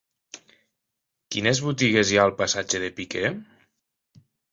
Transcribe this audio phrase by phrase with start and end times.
[1.35, 3.31] Quines botigues hi ha al passatge de Piquer?